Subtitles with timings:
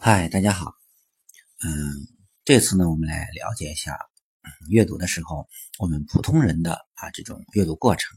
[0.00, 0.76] 嗨，大家好。
[1.58, 2.06] 嗯，
[2.44, 3.98] 这次呢，我们来了解一下
[4.70, 8.16] 阅读的时候，我们普通人的啊这种阅读过程。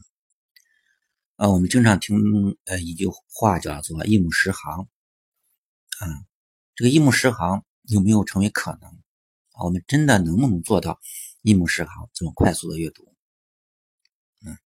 [1.34, 2.16] 呃，我们经常听
[2.66, 4.86] 呃一句话叫做“一目十行”。
[5.98, 6.06] 啊，
[6.76, 9.02] 这个一目十行有没有成为可能？
[9.60, 11.00] 我们真的能不能做到
[11.42, 13.12] 一目十行这么快速的阅读？
[14.46, 14.56] 嗯，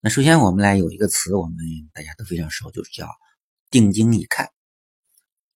[0.00, 1.56] 那首先我们来有一个词，我们
[1.92, 3.08] 大家都非常熟，就是叫
[3.70, 4.50] “定睛一看”。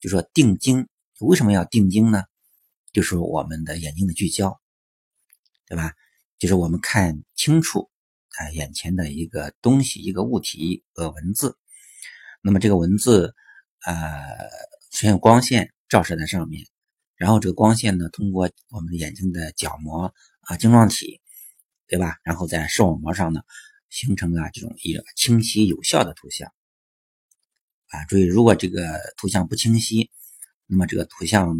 [0.02, 0.88] 就说定睛，
[1.20, 2.24] 为什么要定睛呢？
[2.92, 4.60] 就是我们的眼睛的聚焦，
[5.68, 5.92] 对吧？
[6.40, 7.88] 就是我们看清楚
[8.36, 11.56] 啊眼前的一个东西、一个物体、一个文字。
[12.42, 13.32] 那么这个文字，
[13.86, 13.94] 呃，
[14.90, 16.66] 出现光线照射在上面，
[17.14, 21.20] 然后这个光线呢，通过我们的眼睛的角膜啊晶状体，
[21.86, 22.16] 对吧？
[22.24, 23.42] 然后在视网膜上呢，
[23.88, 26.52] 形成了这种一个清晰有效的图像。
[27.92, 30.10] 啊，注意，如果这个图像不清晰，
[30.66, 31.54] 那么这个图像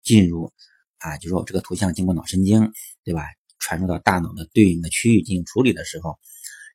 [0.00, 0.52] 进入
[0.98, 3.22] 啊，就说这个图像经过脑神经，对吧？
[3.58, 6.20] 传入到大脑的对应的区域进行处理的时候，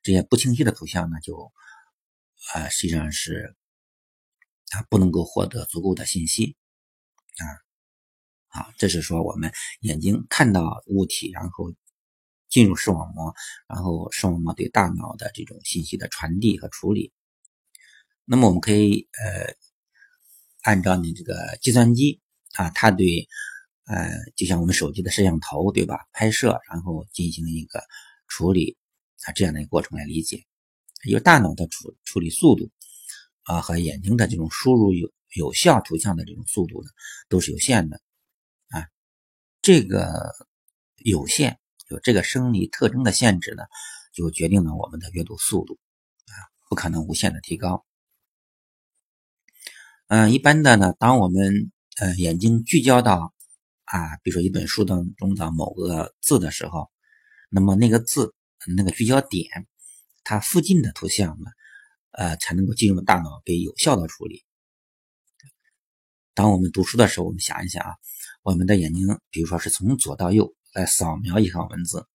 [0.02, 1.50] 这些不清晰的图像呢，就
[2.52, 3.56] 啊，实际上是
[4.72, 6.54] 啊，不能够获得足够的信息
[7.38, 7.44] 啊。
[8.48, 11.72] 好，这是说我们眼睛看到物体，然后
[12.50, 13.34] 进入视网膜，
[13.66, 17.14] 然后视网膜对大脑的这种信息的传递和处理。
[18.30, 19.54] 那么我们可以呃，
[20.60, 22.20] 按照你这个计算机
[22.56, 23.26] 啊，它对
[23.86, 26.06] 呃，就像我们手机的摄像头对吧？
[26.12, 27.82] 拍摄然后进行一个
[28.26, 28.76] 处理
[29.24, 30.44] 啊，这样的一个过程来理解。
[31.04, 32.70] 有大脑的处处理速度
[33.44, 36.90] 啊，和眼睛的这种输入有有效图像的这种速度呢，
[37.30, 37.98] 都是有限的
[38.68, 38.84] 啊。
[39.62, 40.34] 这个
[40.96, 43.62] 有限有这个生理特征的限制呢，
[44.12, 45.78] 就决定了我们的阅读速度
[46.26, 46.36] 啊，
[46.68, 47.86] 不可能无限的提高。
[50.08, 53.34] 嗯，一般的呢，当我们呃眼睛聚焦到
[53.84, 56.90] 啊，比如说一本书当中的某个字的时候，
[57.50, 58.34] 那么那个字
[58.74, 59.66] 那个聚焦点，
[60.24, 61.50] 它附近的图像呢，
[62.12, 64.46] 呃才能够进入大脑被有效的处理。
[66.32, 67.94] 当我们读书的时候，我们想一想啊，
[68.42, 72.06] 我们的眼睛，比如说是从左到右来扫描一行文字，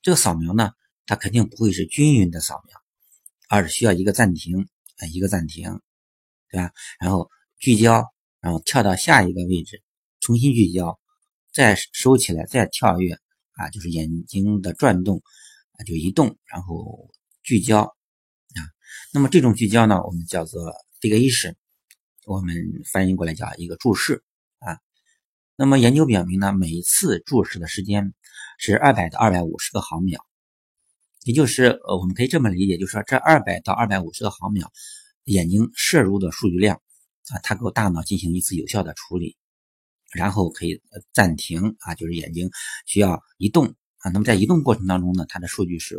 [0.00, 0.70] 这个扫描呢，
[1.04, 2.78] 它肯定不会是均匀的扫描，
[3.50, 4.66] 而是需要一个暂停，
[5.12, 5.82] 一个暂停。
[6.56, 6.72] 对吧？
[6.98, 7.28] 然后
[7.58, 8.02] 聚焦，
[8.40, 9.82] 然后跳到下一个位置，
[10.20, 10.98] 重新聚焦，
[11.52, 13.12] 再收起来，再跳跃
[13.52, 15.20] 啊，就是眼睛的转动
[15.72, 17.10] 啊，就移动，然后
[17.42, 18.60] 聚焦啊。
[19.12, 20.72] 那么这种聚焦呢，我们叫做
[21.02, 21.56] fixation，
[22.24, 22.56] 我们
[22.90, 24.24] 翻译过来叫一个注视
[24.60, 24.78] 啊。
[25.56, 28.14] 那么研究表明呢，每一次注视的时间
[28.58, 30.24] 是二百到二百五十个毫秒，
[31.24, 34.72] 也就是呃，我们可以这么理解，就是说这二百到二百五十个毫秒。
[35.26, 36.80] 眼睛摄入的数据量
[37.28, 39.36] 啊，它给大脑进行一次有效的处理，
[40.12, 40.80] 然后可以
[41.12, 42.50] 暂停啊，就是眼睛
[42.86, 44.10] 需要移动啊。
[44.10, 45.96] 那么在移动过程当中呢，它的数据是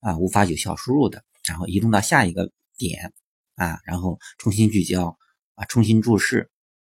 [0.00, 3.12] 啊无法有效输入的，然后移动到下一个点
[3.54, 5.16] 啊，然后重新聚焦
[5.54, 6.50] 啊，重新注视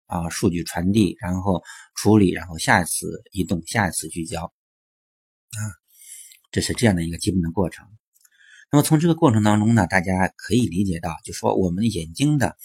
[0.07, 1.61] 啊，数据传递，然后
[1.93, 5.59] 处理，然后下一次移动，下一次聚焦啊，
[6.51, 7.85] 这是这样的一个基本的过程。
[8.71, 12.55] 那么从这个过程当中呢，大家可以理解到，就说我们眼睛的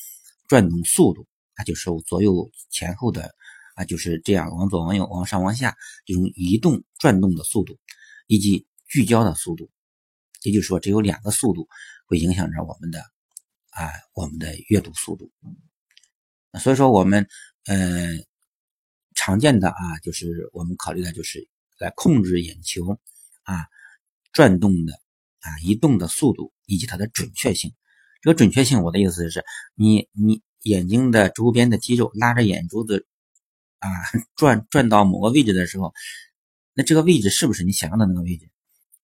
[0.49, 3.35] 转动速度，它就是左右前后的
[3.75, 7.79] 啊，就是这样往左往右往上往下这种移动转动的速度，
[8.27, 9.71] 以及聚焦的速度，
[10.43, 11.67] 也就是说，只有两个速度
[12.07, 13.01] 会影响着我们的
[13.71, 15.33] 啊我们的阅读速度。
[16.61, 17.27] 所以说，我们
[17.65, 18.09] 呃
[19.15, 21.49] 常见的啊，就是我们考虑的就是
[21.79, 22.99] 来控制眼球
[23.45, 23.65] 啊
[24.35, 25.04] 转动的。
[25.44, 27.72] 啊，移动的速度以及它的准确性。
[28.22, 29.44] 这个准确性，我的意思是，
[29.75, 33.06] 你你眼睛的周边的肌肉拉着眼珠子
[33.78, 33.88] 啊
[34.37, 35.93] 转转到某个位置的时候，
[36.72, 38.49] 那这个位置是不是你想要的那个位置？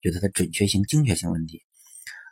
[0.01, 1.63] 就它的准确性、精确性问题。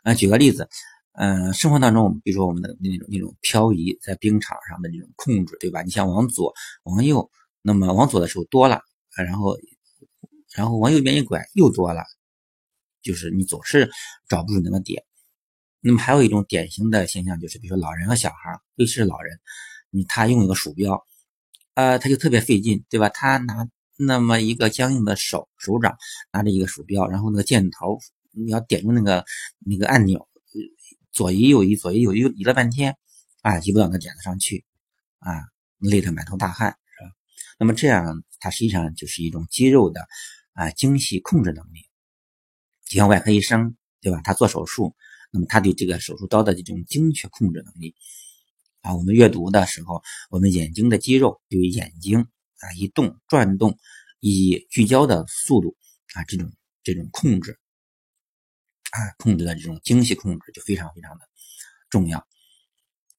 [0.01, 0.67] 啊，举个例子，
[1.13, 5.83] 嗯，生活当中，我们比如说我们的那种那种漂移在冰场上的那种控制，对吧？
[5.83, 6.51] 你想往左、
[6.83, 7.29] 往右，
[7.61, 8.81] 那么往左的时候多了，
[9.15, 9.55] 然后
[10.55, 12.01] 然后往右边一拐又多了。
[13.01, 13.89] 就是你总是
[14.27, 15.03] 找不准那个点，
[15.81, 19.39] 那么还有一种典型的现象就是，比如说老人和小孩，尤其是老人，
[19.89, 21.05] 你他用一个鼠标，
[21.75, 23.09] 呃，他就特别费劲，对吧？
[23.09, 23.67] 他拿
[23.97, 25.97] 那么一个僵硬的手手掌
[26.31, 27.99] 拿着一个鼠标，然后那个箭头
[28.31, 29.25] 你要点住那个
[29.59, 30.27] 那个按钮，
[31.11, 32.95] 左移右移左移右移移了半天，
[33.41, 34.65] 啊，移不到那点子上去，
[35.19, 35.31] 啊，
[35.79, 37.11] 累得满头大汗，是吧？
[37.57, 40.07] 那么这样它实际上就是一种肌肉的
[40.53, 41.88] 啊精细控制能力。
[42.89, 44.19] 就像外科医生，对吧？
[44.23, 44.95] 他做手术，
[45.31, 47.93] 那么他对这个手术刀的这种精确控制能力，
[48.81, 50.01] 啊，我们阅读的时候，
[50.31, 53.77] 我们眼睛的肌肉对于眼睛啊一动转动
[54.19, 55.77] 以聚焦的速度
[56.15, 56.51] 啊这种
[56.81, 57.59] 这种控制
[58.89, 61.29] 啊控制的这种精细控制就非常非常的
[61.91, 62.25] 重要。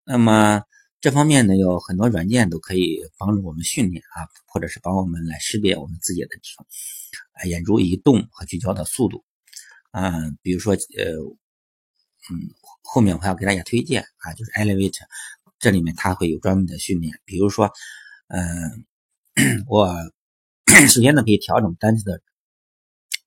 [0.05, 0.65] 那么
[1.01, 6.67] 这方面呢，有很多软件都可以帮助我们训练啊，或者是帮我们来识别我们自己的这种
[7.35, 9.25] 啊眼珠移动和聚焦的速度
[9.93, 11.05] 嗯，比如说呃
[12.31, 12.51] 嗯
[12.83, 15.01] 后面我还要给大家推荐啊，就是 Elevate。
[15.59, 17.71] 这里面它会有专门的训练，比如说，
[18.29, 18.87] 嗯，
[19.69, 19.95] 我
[20.89, 22.23] 首先呢可以调整单词的，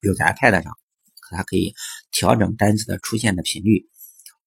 [0.00, 0.72] 比如在 iPad 上，
[1.30, 1.72] 它可以
[2.10, 3.88] 调整单词的出现的频率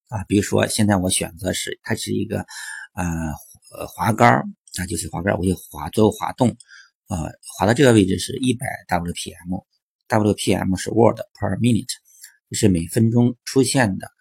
[0.09, 2.45] 啊，比如说现在我选择是它是一个
[2.93, 3.33] 呃
[3.87, 4.43] 滑杆
[4.77, 6.49] 那就是滑杆我就滑最后滑动，
[7.07, 11.87] 呃，滑到这个位置是一百 WPM，WPM 是 word per minute，
[12.49, 14.11] 就是每分钟出现的。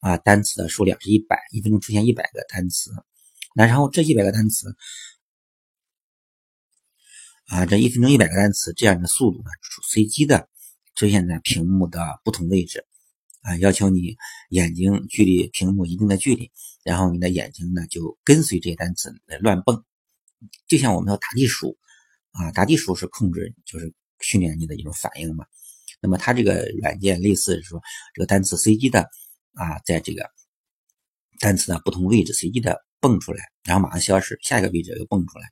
[0.00, 2.92] 啊，单词的数量是一百，一分钟出现一百个单词。
[3.52, 4.76] 那然后这一百个单词，
[7.46, 9.50] 啊，这一分钟一百个单词这样的速度呢，
[9.88, 10.48] 随机的
[10.94, 12.86] 出现在屏幕的不同位置。
[13.40, 14.16] 啊，要求你
[14.50, 16.52] 眼睛距离屏幕一定的距离，
[16.84, 19.82] 然后你的眼睛呢就跟随这些单词来乱蹦，
[20.68, 21.76] 就像我们要打地鼠，
[22.30, 25.44] 啊，打地鼠是控制，就是训练你的一种反应嘛。
[26.00, 27.80] 那么它这个软件类似是说
[28.14, 29.08] 这个单词随机的。
[29.54, 30.30] 啊，在这个
[31.40, 35.48] 单词的不同位置随机的蹦出来，然后马上消失，下一个位置又蹦出来。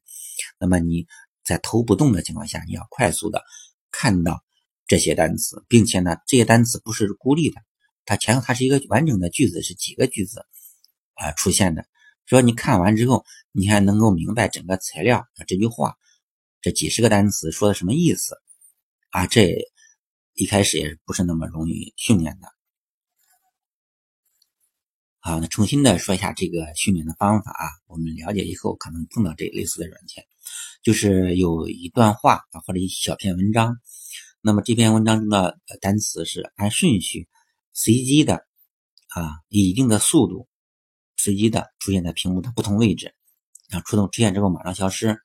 [0.60, 1.08] 那么你
[1.44, 3.42] 在头不动的情况下，你要快速的
[3.90, 4.44] 看到
[4.86, 7.60] 这些单词，并且呢，这些单词不是孤立的，
[8.04, 10.46] 它前后它是一个完整的句子，是几个句子
[11.14, 11.84] 啊出现的。
[12.26, 15.96] 说你看完之后，你还能够明白整个材料啊这句话，
[16.60, 18.36] 这几十个单词说的什么意思
[19.10, 19.26] 啊？
[19.26, 19.52] 这
[20.36, 22.48] 一开始也不是那么容易训练的。
[25.18, 27.64] 好，那重新的说一下这个训练的方法啊。
[27.86, 30.26] 我们了解以后可能碰到这类似的软件，
[30.82, 33.78] 就是有一段话啊或者一小篇文章，
[34.42, 37.28] 那么这篇文章中的单词是按顺序
[37.72, 38.46] 随机的
[39.08, 40.48] 啊，以一定的速度
[41.16, 43.14] 随机的出现在屏幕的不同位置，
[43.70, 45.18] 然后出动出现之后马上消失。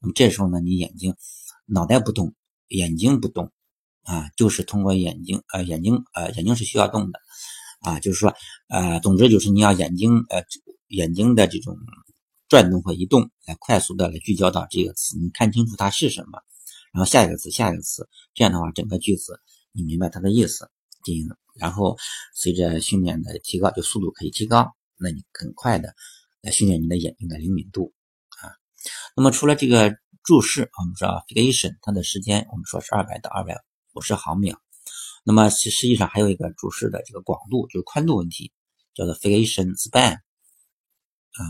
[0.00, 1.14] 那么这时候呢，你眼睛
[1.66, 2.34] 脑袋不动，
[2.68, 3.52] 眼睛不动
[4.04, 7.20] 啊，就是通过眼睛呃眼睛呃眼睛是需要动的。
[7.80, 8.34] 啊，就是说，
[8.68, 10.42] 呃，总之就是你要眼睛，呃，
[10.88, 11.76] 眼睛的这种
[12.48, 16.38] 转动和移动，来快速的来聚焦到这个词，你看清楚它是什么，
[16.94, 19.38] 然后下一个词，下一个词，这样的话，整个句子
[19.72, 20.70] 你明白它的意思，
[21.02, 21.28] 进行，
[21.60, 21.98] 然后
[22.34, 25.94] 随着训练的提高，就速度可以提高，那你很快的
[26.40, 27.92] 来训练你的眼睛的灵敏度
[28.40, 28.48] 啊。
[29.14, 33.62] 那么除了这个注释，我们说 fixation，它的时间我们说是二百到二百
[33.94, 34.60] 五十毫秒。
[35.24, 38.52] 那么实实际上还有一个注释的这个广度，就是宽度问题，
[38.92, 41.40] 叫做 fixation span 啊。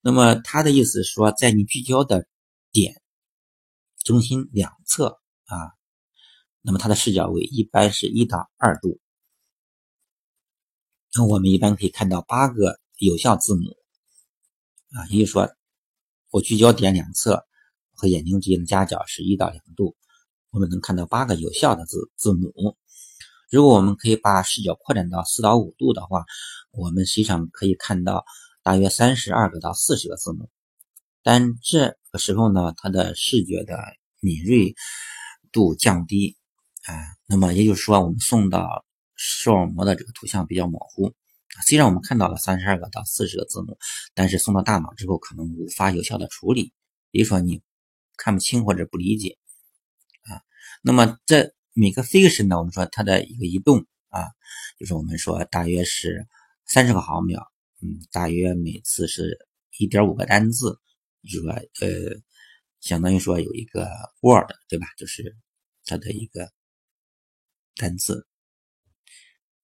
[0.00, 2.28] 那么它的意思是说，在你聚焦的
[2.70, 3.00] 点
[4.04, 5.72] 中心两侧啊，
[6.60, 9.00] 那么它的视角为一般是一到二度。
[11.14, 13.76] 那我们一般可以看到八个有效字母
[14.90, 15.48] 啊，也就是说，
[16.30, 17.46] 我聚焦点两侧
[17.94, 19.96] 和眼睛之间的夹角是一到两度，
[20.56, 22.78] 我们能看到八个有效的字字母。
[23.50, 26.24] 如果我们可以把视角扩展到四到五度的话，
[26.70, 28.24] 我们实际上可以看到
[28.62, 30.48] 大约三十二个到四十个字母。
[31.22, 33.76] 但这个时候呢，它的视觉的
[34.20, 34.74] 敏锐
[35.52, 36.38] 度降低
[36.84, 37.04] 啊。
[37.26, 41.12] 那么也就是说，我们送到视网膜的这个图像比较模糊。
[41.66, 43.76] 虽然我们看到了三十二个到四十个字母，
[44.14, 46.72] 但是送到大脑之后可能无法有效的处理，
[47.10, 47.60] 比如说你
[48.16, 49.36] 看不清或者不理解。
[50.86, 51.52] 那么这。
[51.78, 54.32] 每个 fiction 呢，我们说它的一个移动啊，
[54.78, 56.26] 就是我们说大约是
[56.64, 57.52] 三十个毫秒，
[57.82, 60.80] 嗯，大约每次是一点五个单字，
[61.24, 62.16] 就是说呃，
[62.80, 63.90] 相当于说有一个
[64.22, 64.86] word 对吧？
[64.96, 65.36] 就是
[65.84, 66.50] 它的一个
[67.74, 68.26] 单字。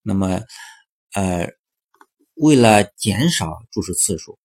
[0.03, 0.43] 那么
[1.15, 1.49] 呃，
[2.35, 4.39] 为了减少注释次数，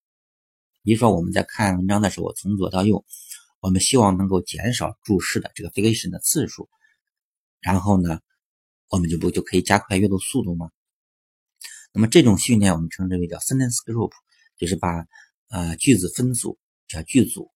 [0.84, 3.04] 比如说我们在看文章的时候，从左到右，
[3.60, 6.70] 我们希望能够减少注释的这个 fiction 的次数。
[7.60, 8.20] 然后呢，
[8.90, 10.70] 我们就不就可以加快阅读速度吗？
[11.92, 14.12] 那么这种训练我们称之为叫 sentence group，
[14.58, 15.06] 就是把
[15.50, 17.52] 呃句子分组叫句组。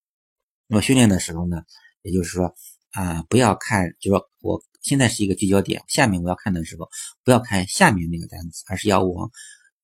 [0.67, 1.63] 那么训练的时候呢，
[2.01, 2.55] 也就是说
[2.91, 6.89] 啊，不要看，就说我现在是一个聚焦点，下面我要看的时候，
[7.24, 9.29] 不要看下面那个单词，而是要往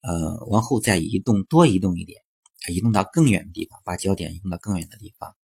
[0.01, 2.23] 呃往后再移动多移动一点，
[2.69, 5.35] 移动到更远的地方，把焦点移动到更远的地方。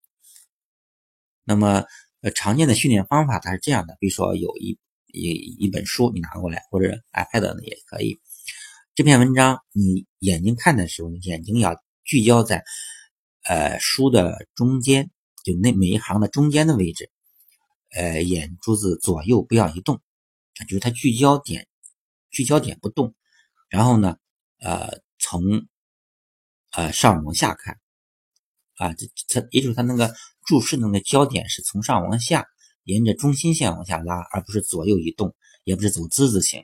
[1.43, 1.85] 那么。
[2.25, 5.27] 呃，常见的训练方法它是这样的，比如说有一一
[5.59, 8.21] 一本书你拿过来，或者 iPad 也可以。
[8.95, 12.63] 这篇文章你眼睛看的时候，眼睛要聚焦在
[13.43, 15.11] 呃书的中间，
[15.43, 17.11] 就那每一行的中间的位置，
[17.91, 19.99] 呃眼珠子左右不要移动，
[20.65, 21.67] 就是它聚焦点
[22.29, 23.15] 聚焦点不动，
[23.67, 24.15] 然后呢，
[24.61, 25.67] 呃从
[26.71, 27.81] 呃上往下看，
[28.77, 32.45] 啊这它也就是它那个注视的那个焦点是从上往下，
[32.83, 36.63] 沿着中心线往下拉，而不是左右移动，也不是走之字形。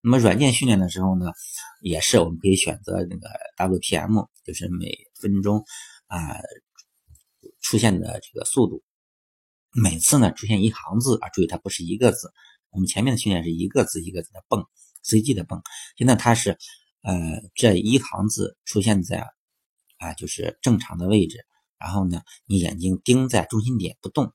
[0.00, 1.32] 那么软件训练的时候呢，
[1.80, 3.28] 也是我们可以选择那个
[3.58, 5.64] WPM，就是每分钟
[6.06, 6.36] 啊
[7.60, 8.84] 出现的这个速度。
[9.72, 12.32] 每次呢出现一行字啊，注意它不是一个字。
[12.70, 14.64] 我们前面的训练是一个字一个字的蹦，
[15.02, 15.60] 随机的蹦。
[15.96, 16.56] 现在它是
[17.02, 17.12] 呃
[17.54, 19.26] 这一行字出现在
[19.98, 21.44] 啊就是正常的位置，
[21.78, 24.32] 然后呢你眼睛盯在中心点不动，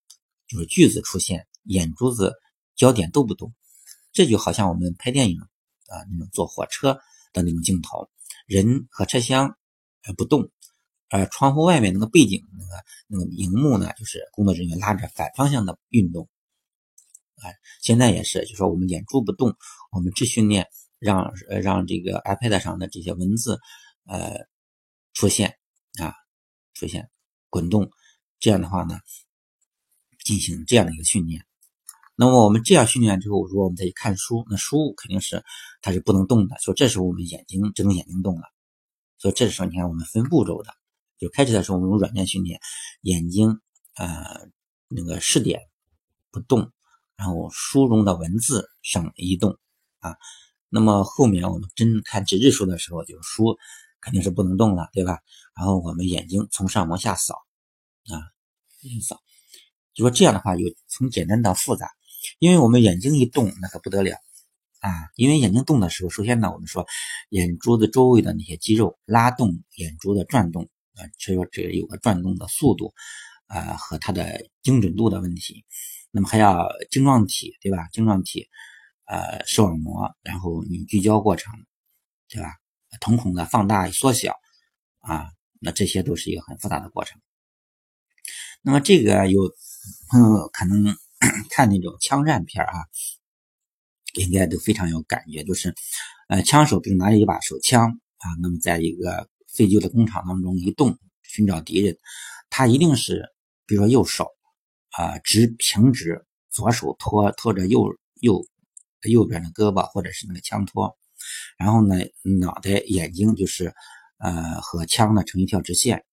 [0.48, 2.34] 就是句子出现，眼珠子
[2.76, 3.54] 焦点都不动。
[4.12, 5.40] 这就好像我们拍电影。
[5.92, 6.94] 啊，那种坐火车
[7.34, 8.10] 的那种镜头，
[8.48, 9.58] 人和车厢
[10.16, 10.50] 不动，
[11.10, 12.72] 呃，窗户外面那个背景那个
[13.08, 16.30] 那个荧幕呢，就是工作人员拉着反方向的运动。
[17.36, 19.54] 啊，现在也是，就说我们眼珠不动，
[19.92, 20.66] 我们只训练
[20.98, 23.60] 让让这个 iPad 上的这些文字
[24.06, 24.48] 呃
[25.12, 25.58] 出现
[26.00, 26.14] 啊
[26.74, 27.10] 出现
[27.52, 27.92] 滚动，
[28.40, 28.98] 这样的话呢，
[30.26, 31.46] 进行这样的一个训练。
[32.16, 35.44] 那么我们这样训练之后，如果我们再去看书，那书肯定是
[35.82, 36.56] 它是不能动的。
[36.60, 38.44] 所以这时候我们眼睛只能眼睛动了。
[39.18, 40.74] 所以这时候你看我们分步骤的，
[41.20, 42.60] 就开始的时候我们用软件训练，
[43.02, 43.60] 眼睛
[43.96, 44.48] 呃
[44.88, 45.62] 那个视点
[46.32, 46.72] 不动，
[47.16, 49.58] 然后书中的文字上移动
[50.00, 50.16] 啊。
[50.70, 53.58] 那么后面我们真看纸质书的时候，就是书
[54.02, 55.20] 肯定是不能动了，对吧？
[55.56, 57.36] 然后我们眼睛从上往下扫
[58.10, 58.18] 啊，
[59.02, 59.20] 扫，
[59.94, 61.90] 就说这样的话，有从简单到复杂。
[62.38, 64.16] 因为我们眼睛一动，那可不得了
[64.80, 64.90] 啊！
[65.16, 66.86] 因为眼睛动的时候，首先呢，我们说
[67.30, 72.94] 眼珠子周围的那些肌肉拉动眼珠的转动啊，所以说这有个转动的速度
[73.48, 75.66] 啊和它的精准度的问题。
[76.12, 77.88] 那么还要晶状体，对吧？
[77.92, 78.48] 晶状体，
[79.06, 81.54] 呃，视网膜，然后你聚焦过程，
[82.30, 82.61] 对吧？
[83.00, 84.36] 瞳孔的放大缩小
[85.00, 87.22] 啊，那这些都是一个很复杂的过程。
[88.62, 89.54] 那么这个有
[90.10, 90.96] 朋友可能。
[91.52, 92.74] 看那种枪战片啊，
[94.16, 95.44] 应该都非常有感觉。
[95.44, 95.76] 就是，
[96.30, 101.96] 呃，枪手并拿着一把手枪啊，那么在一个废旧的工厂当中移动寻找敌人，
[102.50, 103.30] 他一定是
[103.68, 104.30] 比如说右手
[104.98, 107.86] 啊直平直，左手托托着右
[108.22, 108.44] 右
[109.08, 110.98] 右边的胳膊或者是那个枪托，
[111.58, 111.96] 然后呢
[112.40, 113.74] 脑袋眼睛就是
[114.18, 116.04] 呃和枪呢成一条直线，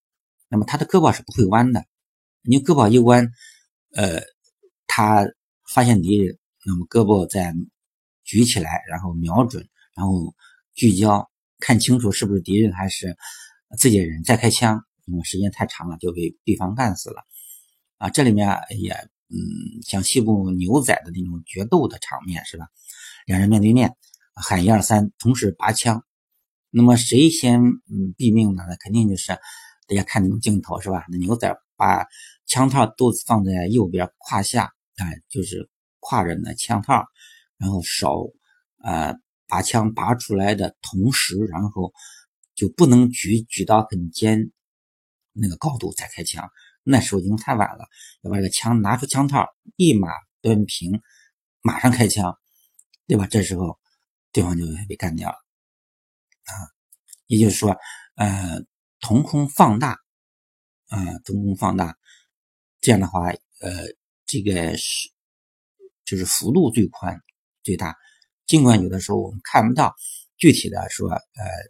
[0.47, 1.85] 那么他的胳膊是不会弯的，
[2.41, 3.31] 你胳膊一弯，
[3.95, 4.21] 呃。
[4.91, 5.23] 他
[5.71, 6.35] 发现敌人，
[6.65, 7.53] 那么胳膊再
[8.23, 10.33] 举起来，然后瞄准，然后
[10.73, 13.15] 聚焦，看清楚是不是敌人还是
[13.77, 14.83] 自己人，再开枪。
[15.05, 17.21] 因为时间太长了，就被对方干死了。
[17.97, 18.49] 啊，这里面
[18.79, 18.91] 也，
[19.29, 19.37] 嗯，
[19.83, 22.65] 像西部牛仔的那种决斗的场面是吧？
[23.27, 23.95] 两人面对面
[24.41, 26.03] 喊一二三，同时拔枪，
[26.69, 28.63] 那么谁先嗯毙命呢？
[28.67, 29.33] 那肯定就是
[29.87, 31.05] 大家看那种镜头是吧？
[31.09, 32.05] 那牛仔把
[32.45, 34.73] 枪套都放在右边胯下。
[34.95, 35.69] 哎，就是
[36.01, 37.05] 挎着那枪套，
[37.57, 38.33] 然后手，
[38.83, 39.15] 呃，
[39.47, 41.93] 把枪拔出来的同时，然后
[42.53, 44.51] 就不能举举到很尖
[45.31, 46.49] 那个高度再开枪，
[46.83, 47.87] 那时候已经太晚了。
[48.23, 49.45] 要把这个枪拿出枪套，
[49.77, 50.09] 立马
[50.41, 51.01] 端平，
[51.61, 52.37] 马上开枪，
[53.07, 53.25] 对吧？
[53.25, 53.79] 这时候
[54.31, 55.35] 对方就被干掉了
[56.45, 56.53] 啊。
[57.27, 57.75] 也就是说，
[58.15, 58.61] 呃，
[58.99, 59.99] 瞳孔放大，
[60.87, 61.97] 啊，瞳孔放大，
[62.81, 63.29] 这样的话，
[63.61, 63.97] 呃。
[64.31, 65.09] 这个是
[66.05, 67.19] 就是幅度最宽
[67.63, 67.97] 最大，
[68.45, 69.95] 尽管有的时候我们看不到
[70.37, 71.19] 具体的说，呃，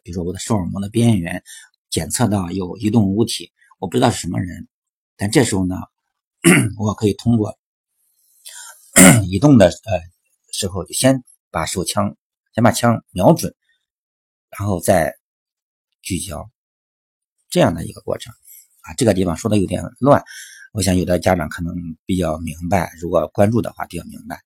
[0.04, 1.42] 比如说我的视网膜的边缘
[1.90, 4.68] 检测到有移动物体，我不知道是什么人，
[5.16, 5.78] 但这时候呢，
[6.78, 7.58] 我可以通过
[9.32, 10.02] 移动的呃
[10.52, 12.18] 时候，就先把手枪
[12.60, 13.56] 先把枪瞄准，
[14.50, 15.16] 然后再
[16.02, 16.52] 聚焦
[17.50, 18.34] 这样的一个过程
[18.82, 20.22] 啊，这个地方说的有点乱。
[20.74, 21.74] 我想有的家长可能
[22.06, 24.42] 比较明白，如果关注的话比较明白，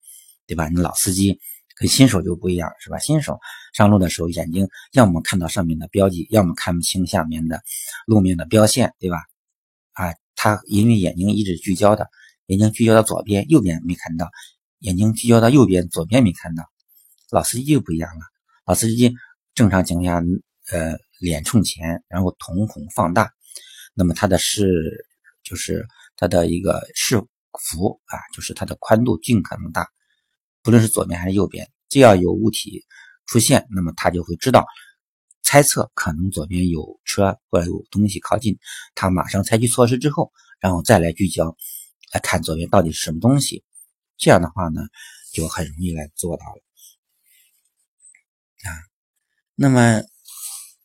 [0.46, 0.70] 对吧？
[0.70, 1.40] 你老司机
[1.76, 3.00] 跟新手就不一样，是吧？
[3.00, 3.40] 新手
[3.74, 7.64] 上路的时候，眼睛要么看到上面的标记，要么看不清下面的
[8.06, 9.18] 路面的标线，对吧？
[9.94, 12.12] 啊，他因为眼睛一直聚焦的，
[12.46, 14.28] 眼睛聚焦到左边，右边没看到；
[14.78, 16.64] 眼睛聚焦到右边，左边没看到。
[17.34, 18.22] 老司机就不一样了，
[18.66, 19.14] 老司机
[19.56, 20.26] 正常情况下，
[20.72, 23.32] 呃，脸冲前，然后瞳孔放大，
[23.94, 25.06] 那么他的视
[25.44, 25.86] 就是。
[26.16, 29.90] 它的一个视幅啊，就是它的宽度尽可能大，
[30.62, 32.86] 不论是左边还是右边，只要有物体
[33.26, 34.64] 出现，那么它就会知道
[35.42, 38.58] 猜测可能左边有车或者有东西靠近，
[38.94, 41.58] 他马上采取措施之后，然后再来聚焦
[42.14, 43.64] 来看左边到底是什么东西。
[44.16, 44.82] 这样的话呢，
[45.34, 46.62] 就很容易来做到了。
[49.56, 50.00] 那么，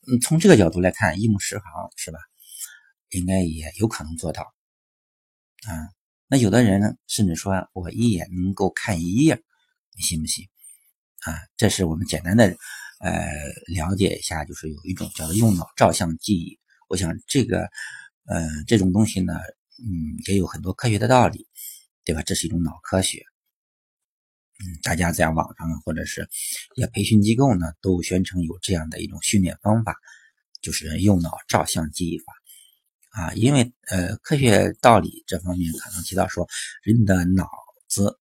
[0.06, 1.64] 嗯，从这个角度来看，一目十行
[1.96, 2.18] 是吧？
[3.10, 4.42] 应该也有可能做到
[5.66, 5.88] 啊。
[6.26, 9.42] 那有的人呢，甚至说我一眼能够看一页，
[9.96, 10.46] 你信不信？
[11.20, 12.44] 啊，这是我们简单的
[13.00, 13.26] 呃
[13.68, 16.58] 了解一下，就是有一种叫做用脑照相记忆。
[16.88, 17.62] 我想这个
[18.26, 19.32] 呃这种东西呢，
[19.78, 21.46] 嗯，也有很多科学的道理，
[22.04, 22.22] 对吧？
[22.22, 23.24] 这是一种脑科学。
[24.60, 26.28] 嗯，大家在网上或者是
[26.74, 29.94] 一些培训机构呢，都宣称有这样的一种训练方法，
[30.60, 32.24] 就是用脑照相记忆法。
[33.10, 36.46] 啊，因为呃，科学道理这方面可能提到说，
[36.82, 37.48] 人的脑
[37.88, 38.18] 子、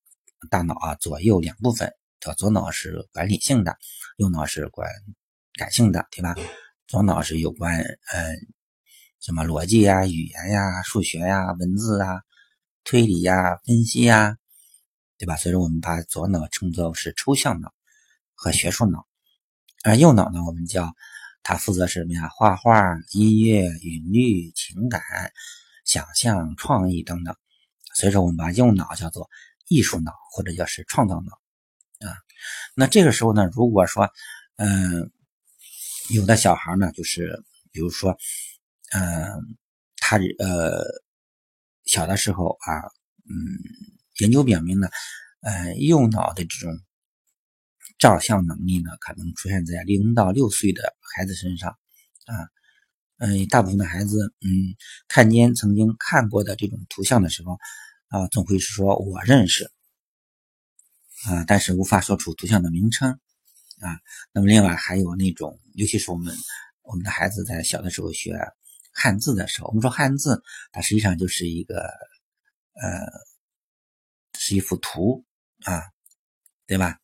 [0.50, 3.76] 大脑啊，左右两部分，叫左脑是管理性的，
[4.18, 4.90] 右脑是管
[5.54, 6.36] 感性的，对吧？
[6.88, 8.34] 左脑是有关呃
[9.20, 12.22] 什么逻辑呀、语言呀、数学呀、文字啊、
[12.84, 14.38] 推理呀、分析呀，
[15.18, 15.36] 对吧？
[15.36, 17.74] 所以说我们把左脑称作是抽象脑
[18.34, 19.06] 和学术脑，
[19.84, 20.94] 而右脑呢，我们叫。
[21.44, 22.28] 它负责什么呀？
[22.28, 25.02] 画画、音乐、韵律、情感、
[25.86, 27.34] 想象、创意等等。
[27.96, 29.30] 所以说，我们把右脑叫做
[29.70, 31.32] 艺术脑，或者叫是创造脑
[32.06, 32.18] 啊。
[32.76, 34.10] 那这个时候呢，如果说，
[34.58, 35.10] 嗯，
[36.10, 38.18] 有的小孩呢，就是比如说，
[38.92, 39.32] 嗯，
[39.96, 40.84] 他呃
[41.86, 42.76] 小的时候啊，
[43.30, 43.34] 嗯，
[44.20, 44.90] 研究表明呢，
[45.42, 46.80] 呃，右脑的这种。
[48.00, 51.72] 照相能力呢，可能出现在零到六岁的孩子身上，
[52.26, 52.46] 啊，
[53.18, 57.58] 嗯，大部分的孩子，嗯，看见曾经看过的这种图像的时候，
[58.10, 59.72] 啊，总会是说我认识，
[61.26, 63.10] 啊，但是无法说出图像的名称，
[63.80, 63.98] 啊，
[64.32, 66.36] 那么另外还有那种，尤其是我们
[66.84, 68.38] 我们的孩子在小的时候学
[68.94, 71.80] 汉字的时候，我们说汉字，它实际上就是一个，
[72.76, 73.08] 呃，
[74.34, 75.26] 是一幅图，
[75.64, 75.82] 啊，
[76.66, 76.98] 对吧？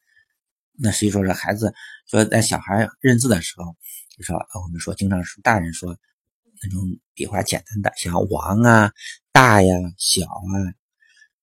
[0.76, 1.74] 那实际说是孩子
[2.10, 3.76] 说在小孩认字的时候，
[4.17, 5.95] 就说我们说经常是大人说
[6.62, 6.80] 那种
[7.13, 8.91] 笔画简单的，像王啊、
[9.32, 10.74] 大呀、小啊，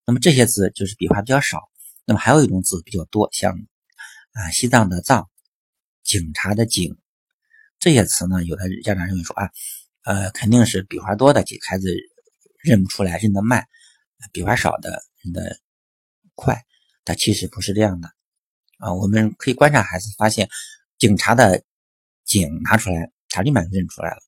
[0.04, 1.60] 那么这些字就是笔画比较少。
[2.04, 3.52] 那么还有一种字比较多，像
[4.32, 5.28] 啊西藏的藏、
[6.02, 6.98] 警察的警
[7.78, 9.48] 这些词呢，有的家长认为说啊，
[10.02, 11.88] 呃肯定是笔画多的孩子
[12.64, 13.62] 认不出来，认得慢；
[14.32, 15.60] 笔画少的认得
[16.40, 16.64] 快。
[17.04, 18.08] 但其实不是这样的。
[18.78, 20.48] 啊，我们可以观察孩子，发现
[20.98, 21.62] 警察的
[22.24, 24.22] 警拿出来，他立马认出来了，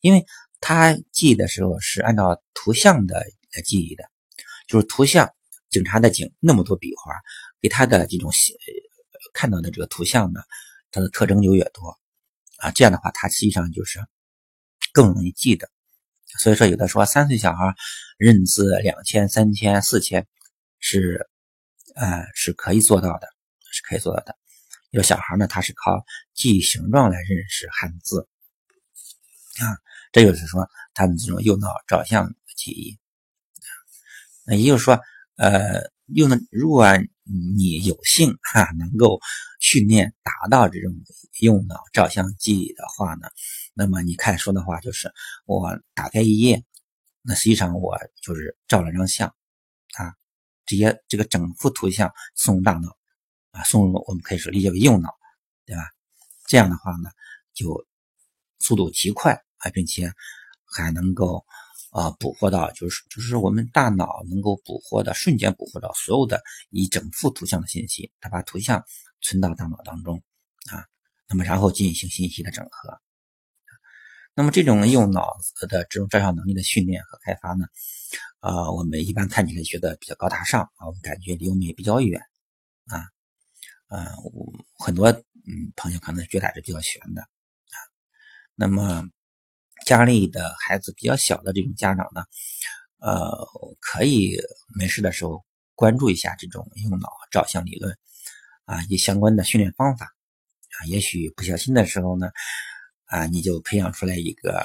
[0.00, 0.26] 因为
[0.60, 4.04] 他记的时候是按照图像的来记忆的，
[4.66, 5.32] 就是图像
[5.70, 7.12] 警察的警那么多笔画，
[7.60, 8.32] 给他的这种
[9.32, 10.40] 看到的这个图像呢，
[10.90, 11.98] 它的特征就越多
[12.58, 13.98] 啊，这样的话他实际上就是
[14.92, 15.68] 更容易记得。
[16.38, 17.74] 所以说，有的说三岁小孩
[18.16, 20.26] 认字两千、三千、四千
[20.80, 21.28] 是
[21.94, 23.28] 呃是可以做到的。
[23.76, 24.36] 是可以做到的。
[24.90, 28.28] 有小孩呢，他是靠记忆形状来认识汉字
[29.58, 29.74] 啊，
[30.12, 32.96] 这就是说他们这种右脑照相记忆。
[34.44, 35.00] 那也就是说，
[35.34, 36.86] 呃，用的如果
[37.24, 39.18] 你有幸哈能够
[39.58, 40.92] 训练达到这种
[41.40, 43.26] 右脑照相记忆的话呢，
[43.72, 45.12] 那么你看书的话，就是
[45.46, 46.62] 我打开一页，
[47.22, 49.34] 那实际上我就是照了张相，
[50.66, 52.96] 直接这个整幅图像送入大脑。
[53.50, 55.14] 啊，送入我们可以说理解为右脑，
[55.64, 55.82] 对吧？
[56.48, 57.10] 这样的话呢，
[57.52, 57.86] 就
[58.58, 60.12] 速度极快啊，并且
[60.64, 61.46] 还能够
[61.92, 68.84] 啊捕获到，就是就是我们大脑能够捕获的瞬间捕获到所有的一整幅图像的信息，它把图像
[69.20, 70.20] 存到大脑当中
[70.72, 70.84] 啊，
[71.28, 73.00] 那么然后进行信息的整合。
[74.34, 77.66] 那么这种右脑子的这种照相能力的训练和开发呢，
[78.40, 82.20] 啊，我们一般看起来觉得比较高大上啊，我们感觉离我们也比较远
[82.86, 83.08] 啊。
[83.88, 84.06] 嗯，
[84.78, 87.76] 很多嗯朋友可能觉得还是比较悬的啊。
[88.54, 89.04] 那么
[89.86, 92.24] 家里的孩子比较小的这种家长呢，
[92.98, 93.30] 呃，
[93.80, 94.36] 可以
[94.74, 97.96] 没事的时候关注一下这种用脑照相理论
[98.64, 100.06] 啊，以及相关的训练方法
[100.78, 100.86] 啊。
[100.86, 102.30] 也许不小心的时候呢，
[103.04, 104.58] 啊，你就培养出来一个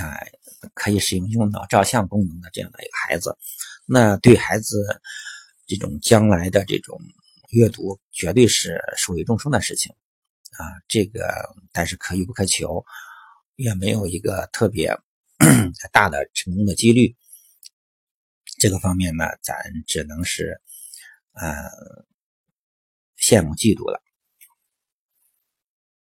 [0.00, 0.18] 啊
[0.74, 3.36] 可以使用用脑照相功能的这样的一个孩子，
[3.84, 5.00] 那对孩子
[5.66, 7.00] 这种将来的这种。
[7.50, 9.94] 阅读绝对是受益终生的事情
[10.58, 10.66] 啊！
[10.88, 12.84] 这个但是可遇不可求，
[13.54, 14.92] 也没有一个特别
[15.92, 17.16] 大的成功的几率。
[18.58, 19.54] 这个方面呢，咱
[19.86, 20.60] 只能是
[21.34, 21.52] 呃
[23.16, 24.02] 羡慕嫉妒了。